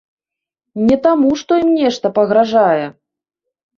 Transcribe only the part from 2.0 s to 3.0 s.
пагражае.